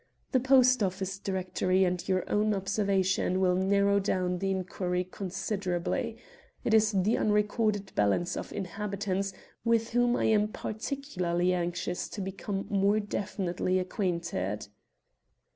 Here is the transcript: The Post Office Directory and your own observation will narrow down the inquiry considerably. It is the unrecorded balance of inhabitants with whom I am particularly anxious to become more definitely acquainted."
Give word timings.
The 0.31 0.39
Post 0.39 0.81
Office 0.81 1.19
Directory 1.19 1.83
and 1.83 2.09
your 2.09 2.23
own 2.27 2.55
observation 2.55 3.39
will 3.39 3.53
narrow 3.53 3.99
down 3.99 4.39
the 4.39 4.49
inquiry 4.49 5.03
considerably. 5.03 6.17
It 6.63 6.73
is 6.73 6.91
the 6.91 7.17
unrecorded 7.19 7.93
balance 7.93 8.35
of 8.35 8.51
inhabitants 8.51 9.31
with 9.63 9.91
whom 9.91 10.15
I 10.15 10.23
am 10.25 10.47
particularly 10.47 11.53
anxious 11.53 12.09
to 12.09 12.21
become 12.21 12.65
more 12.71 12.99
definitely 12.99 13.77
acquainted." 13.77 14.69